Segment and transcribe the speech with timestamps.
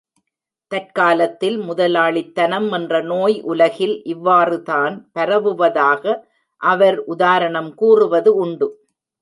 [0.71, 6.03] தற்காலத்தில் முதலாளித் தனம் என்ற நோய், உலகில் இவ்வாறுதான் பரவுவதாக
[6.61, 8.69] அவர் உதாரணம் கூறுவது உண்டு.